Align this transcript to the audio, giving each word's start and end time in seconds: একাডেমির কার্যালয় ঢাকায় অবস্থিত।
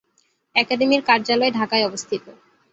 একাডেমির 0.55 1.01
কার্যালয় 1.01 1.51
ঢাকায় 1.51 1.87
অবস্থিত। 1.89 2.25